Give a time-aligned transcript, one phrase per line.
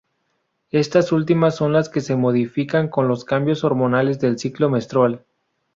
[0.71, 5.25] Estas últimas son las que se modifican con los cambios hormonales del ciclo menstrual.